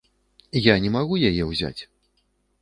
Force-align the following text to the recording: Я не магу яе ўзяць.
Я 0.67 0.73
не 0.85 0.89
магу 0.95 1.15
яе 1.29 1.43
ўзяць. 1.51 1.81